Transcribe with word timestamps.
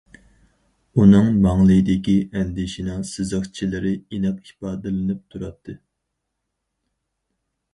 ئۇنىڭ 1.01 1.27
ماڭلىيىدىكى 1.41 2.15
ئەندىشىنىڭ 2.39 3.03
سىزىقچىلىرى 3.09 3.91
ئېنىق 3.99 4.41
ئىپادىلىنىپ 4.49 5.21
تۇراتتى. 5.35 5.77